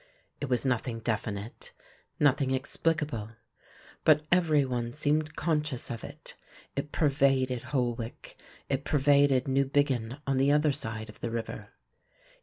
[0.39, 1.73] It was nothing definite,
[2.19, 3.35] nothing explicable,
[4.03, 6.33] but every one seemed conscious of it;
[6.75, 8.35] it pervaded Holwick,
[8.67, 11.69] it pervaded Newbiggin on the other side of the river.